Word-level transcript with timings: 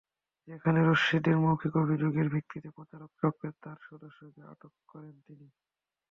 সেখানে 0.47 0.79
ঋষিদের 0.91 1.35
মৌখিক 1.37 1.73
অভিযোগের 1.75 2.27
ভিত্তিতে 2.33 2.69
প্রতারক 2.75 3.11
চক্রের 3.21 3.55
চার 3.63 3.77
সদস্যকে 3.87 4.41
আটক 4.51 4.73
করেন 4.87 5.15
তিনি। 5.25 5.47